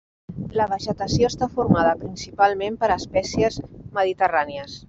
[0.59, 3.63] La vegetació està formada principalment per espècies
[4.01, 4.79] mediterrànies.